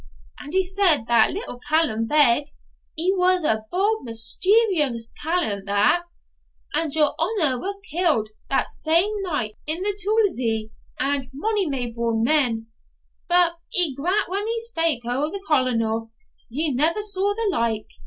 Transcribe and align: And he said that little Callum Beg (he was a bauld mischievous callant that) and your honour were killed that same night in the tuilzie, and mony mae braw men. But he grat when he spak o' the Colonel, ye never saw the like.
And 0.39 0.51
he 0.53 0.63
said 0.63 1.05
that 1.09 1.29
little 1.29 1.59
Callum 1.59 2.07
Beg 2.07 2.45
(he 2.95 3.13
was 3.15 3.43
a 3.43 3.67
bauld 3.71 4.01
mischievous 4.03 5.13
callant 5.21 5.67
that) 5.67 6.05
and 6.73 6.91
your 6.95 7.13
honour 7.19 7.61
were 7.61 7.79
killed 7.87 8.29
that 8.49 8.71
same 8.71 9.13
night 9.21 9.59
in 9.67 9.83
the 9.83 9.95
tuilzie, 10.03 10.71
and 10.99 11.29
mony 11.31 11.69
mae 11.69 11.93
braw 11.95 12.15
men. 12.15 12.71
But 13.29 13.57
he 13.69 13.93
grat 13.93 14.27
when 14.27 14.47
he 14.47 14.59
spak 14.61 15.05
o' 15.05 15.29
the 15.29 15.43
Colonel, 15.47 16.09
ye 16.49 16.73
never 16.73 17.03
saw 17.03 17.35
the 17.35 17.49
like. 17.55 17.89